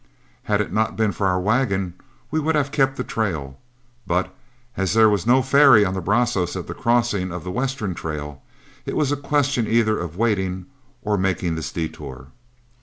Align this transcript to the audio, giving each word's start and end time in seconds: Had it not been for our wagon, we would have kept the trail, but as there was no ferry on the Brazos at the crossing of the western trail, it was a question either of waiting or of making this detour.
Had 0.45 0.61
it 0.61 0.73
not 0.73 0.97
been 0.97 1.11
for 1.11 1.27
our 1.27 1.39
wagon, 1.39 1.93
we 2.31 2.39
would 2.39 2.55
have 2.55 2.71
kept 2.71 2.97
the 2.97 3.03
trail, 3.03 3.59
but 4.07 4.33
as 4.75 4.95
there 4.95 5.07
was 5.07 5.27
no 5.27 5.43
ferry 5.43 5.85
on 5.85 5.93
the 5.93 6.01
Brazos 6.01 6.55
at 6.55 6.65
the 6.65 6.73
crossing 6.73 7.31
of 7.31 7.43
the 7.43 7.51
western 7.51 7.93
trail, 7.93 8.41
it 8.83 8.95
was 8.97 9.11
a 9.11 9.15
question 9.15 9.67
either 9.67 9.99
of 9.99 10.17
waiting 10.17 10.65
or 11.03 11.13
of 11.13 11.21
making 11.21 11.53
this 11.53 11.71
detour. 11.71 12.29